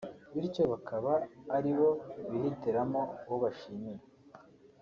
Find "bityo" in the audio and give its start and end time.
0.33-0.63